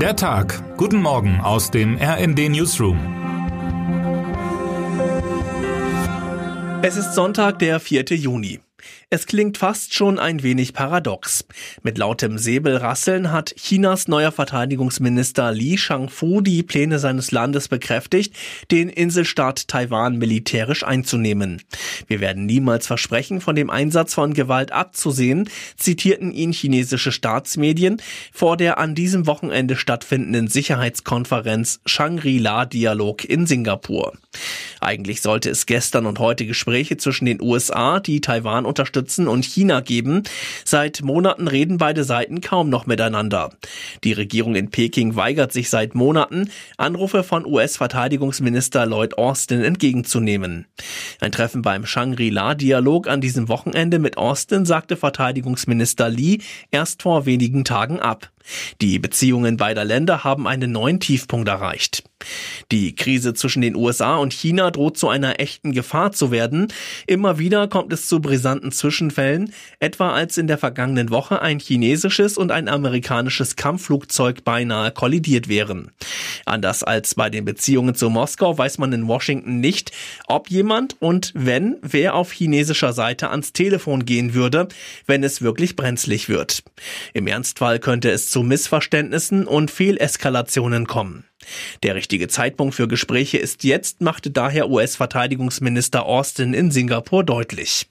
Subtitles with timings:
[0.00, 0.62] Der Tag.
[0.76, 2.98] Guten Morgen aus dem RND Newsroom.
[6.82, 8.04] Es ist Sonntag, der 4.
[8.10, 8.60] Juni.
[9.08, 11.44] Es klingt fast schon ein wenig paradox.
[11.82, 18.34] Mit lautem Säbelrasseln hat Chinas neuer Verteidigungsminister Li Shangfu die Pläne seines Landes bekräftigt,
[18.72, 21.62] den Inselstaat Taiwan militärisch einzunehmen.
[22.08, 28.56] Wir werden niemals versprechen, von dem Einsatz von Gewalt abzusehen, zitierten ihn chinesische Staatsmedien vor
[28.56, 34.14] der an diesem Wochenende stattfindenden Sicherheitskonferenz Shangri-La-Dialog in Singapur.
[34.80, 39.80] Eigentlich sollte es gestern und heute Gespräche zwischen den USA, die Taiwan unterstützen, und China
[39.80, 40.22] geben.
[40.64, 43.50] Seit Monaten reden beide Seiten kaum noch miteinander.
[44.04, 50.66] Die Regierung in Peking weigert sich seit Monaten, Anrufe von US-Verteidigungsminister Lloyd Austin entgegenzunehmen.
[51.20, 56.38] Ein Treffen beim Shangri-La-Dialog an diesem Wochenende mit Austin sagte Verteidigungsminister Lee
[56.70, 58.30] erst vor wenigen Tagen ab.
[58.80, 62.04] Die Beziehungen beider Länder haben einen neuen Tiefpunkt erreicht.
[62.72, 66.68] Die Krise zwischen den USA und China droht zu einer echten Gefahr zu werden.
[67.06, 72.36] Immer wieder kommt es zu brisanten Zwischenfällen, etwa als in der vergangenen Woche ein chinesisches
[72.38, 75.92] und ein amerikanisches Kampfflugzeug beinahe kollidiert wären.
[76.44, 79.92] Anders als bei den Beziehungen zu Moskau weiß man in Washington nicht,
[80.26, 84.68] ob jemand und wenn, wer auf chinesischer Seite ans Telefon gehen würde,
[85.06, 86.62] wenn es wirklich brenzlig wird.
[87.12, 91.24] Im Ernstfall könnte es zu Missverständnissen und Fehleskalationen kommen.
[91.82, 97.88] Der richtige Zeitpunkt für Gespräche ist jetzt, machte daher US-Verteidigungsminister Austin in Singapur deutlich.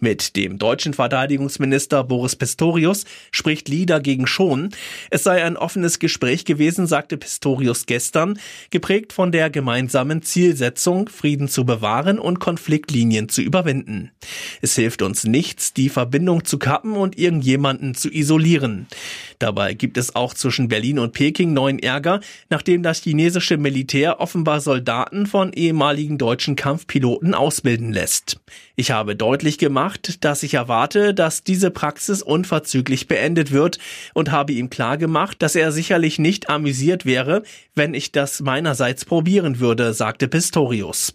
[0.00, 4.70] Mit dem deutschen Verteidigungsminister Boris Pistorius spricht Lee dagegen schon.
[5.10, 8.38] Es sei ein offenes Gespräch gewesen, sagte Pistorius gestern,
[8.70, 14.10] geprägt von der gemeinsamen Zielsetzung, Frieden zu bewahren und Konfliktlinien zu überwinden.
[14.60, 18.86] Es hilft uns nichts, die Verbindung zu kappen und irgendjemanden zu isolieren.
[19.38, 24.60] Dabei gibt es auch zwischen Berlin und Peking neuen Ärger, nachdem das chinesische Militär offenbar
[24.60, 28.40] Soldaten von ehemaligen deutschen Kampfpiloten ausbilden lässt.
[28.76, 33.78] Ich habe deutlich gemacht, dass ich erwarte, dass diese Praxis unverzüglich beendet wird
[34.14, 37.42] und habe ihm klar gemacht, dass er sicherlich nicht amüsiert wäre,
[37.74, 41.14] wenn ich das meinerseits probieren würde, sagte Pistorius.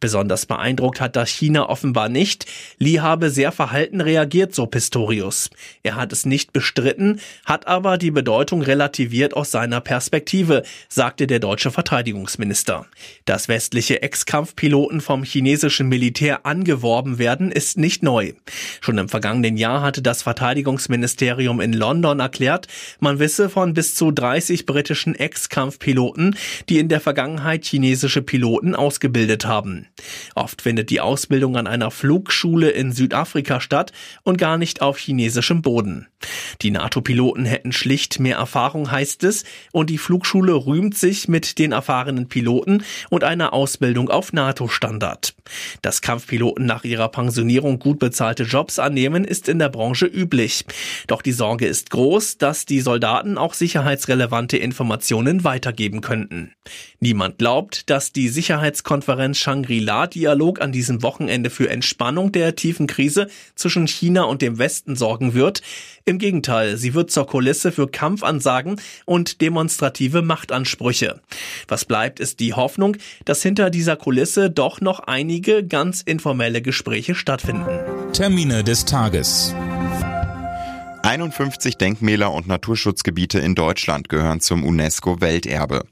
[0.00, 2.46] Besonders beeindruckt hat das China offenbar nicht.
[2.78, 5.50] Li habe sehr verhalten reagiert, so Pistorius.
[5.82, 11.40] Er hat es nicht bestritten, hat aber die Bedeutung relativiert aus seiner Perspektive, sagte der
[11.40, 12.86] deutsche Verteidigungsminister.
[13.24, 18.34] Dass westliche Ex-Kampfpiloten vom chinesischen Militär angeworben werden, ist nicht neu.
[18.80, 22.68] Schon im vergangenen Jahr hatte das Verteidigungsministerium in London erklärt,
[23.00, 26.36] man wisse von bis zu 30 britischen Ex-Kampfpiloten,
[26.68, 29.86] die in der Vergangenheit chinesische Piloten ausgebildet haben.
[30.34, 35.62] Oft findet die Ausbildung an einer Flugschule in Südafrika statt und gar nicht auf chinesischem
[35.62, 36.06] Boden.
[36.62, 41.72] Die NATO-Piloten hätten schlicht mehr Erfahrung, heißt es, und die Flugschule rühmt sich mit den
[41.72, 45.35] erfahrenen Piloten und einer Ausbildung auf NATO-Standard.
[45.82, 50.64] Dass Kampfpiloten nach ihrer Pensionierung gut bezahlte Jobs annehmen, ist in der Branche üblich.
[51.06, 56.52] Doch die Sorge ist groß, dass die Soldaten auch sicherheitsrelevante Informationen weitergeben könnten.
[57.00, 63.86] Niemand glaubt, dass die Sicherheitskonferenz Shangri-La-Dialog an diesem Wochenende für Entspannung der tiefen Krise zwischen
[63.86, 65.62] China und dem Westen sorgen wird.
[66.04, 71.20] Im Gegenteil, sie wird zur Kulisse für Kampfansagen und demonstrative Machtansprüche.
[71.68, 77.14] Was bleibt, ist die Hoffnung, dass hinter dieser Kulisse doch noch einige ganz informelle Gespräche
[77.14, 77.78] stattfinden.
[78.12, 79.54] Termine des Tages.
[81.02, 85.84] 51 Denkmäler und Naturschutzgebiete in Deutschland gehören zum UNESCO-Welterbe.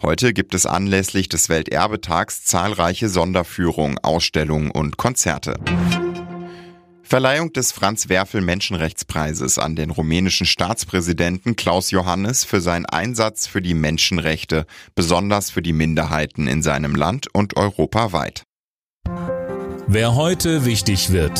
[0.00, 5.58] Heute gibt es anlässlich des Welterbetags zahlreiche Sonderführungen, Ausstellungen und Konzerte.
[7.02, 13.60] Verleihung des Franz Werfel Menschenrechtspreises an den rumänischen Staatspräsidenten Klaus Johannes für seinen Einsatz für
[13.60, 14.64] die Menschenrechte,
[14.94, 18.44] besonders für die Minderheiten in seinem Land und europaweit.
[19.86, 21.38] Wer heute wichtig wird.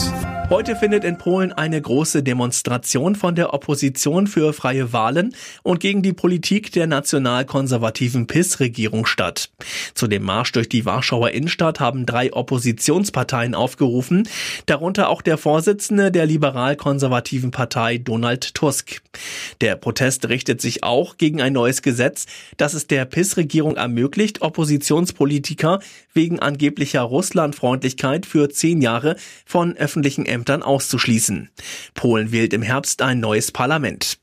[0.52, 6.02] Heute findet in Polen eine große Demonstration von der Opposition für freie Wahlen und gegen
[6.02, 9.48] die Politik der nationalkonservativen PIS-Regierung statt.
[9.94, 14.28] Zu dem Marsch durch die Warschauer Innenstadt haben drei Oppositionsparteien aufgerufen,
[14.66, 19.00] darunter auch der Vorsitzende der liberal-konservativen Partei Donald Tusk.
[19.62, 22.26] Der Protest richtet sich auch gegen ein neues Gesetz,
[22.58, 25.80] das es der PIS-Regierung ermöglicht, Oppositionspolitiker
[26.12, 29.16] wegen angeblicher Russlandfreundlichkeit für zehn Jahre
[29.46, 31.50] von öffentlichen Ämtern Ämtern auszuschließen.
[31.94, 34.18] Polen wählt im Herbst ein neues Parlament.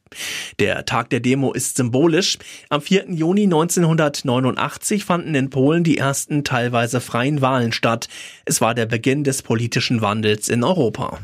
[0.59, 2.37] Der Tag der Demo ist symbolisch.
[2.67, 3.05] Am 4.
[3.11, 8.09] Juni 1989 fanden in Polen die ersten teilweise freien Wahlen statt.
[8.43, 11.19] Es war der Beginn des politischen Wandels in Europa.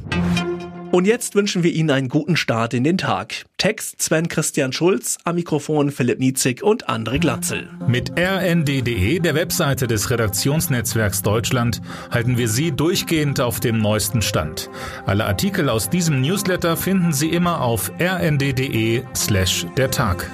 [0.95, 3.43] Und jetzt wünschen wir Ihnen einen guten Start in den Tag.
[3.57, 7.67] Text Sven Christian Schulz, am Mikrofon Philipp Niezig und André Glatzel.
[7.85, 11.81] Mit rnd.de, der Webseite des Redaktionsnetzwerks Deutschland,
[12.11, 14.69] halten wir Sie durchgehend auf dem neuesten Stand.
[15.05, 20.31] Alle Artikel aus diesem Newsletter finden Sie immer auf rnd.de slash der Tag.